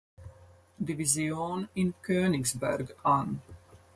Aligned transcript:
Division 0.83 1.69
in 1.75 1.93
Königsberg 2.01 2.95
an. 3.03 3.39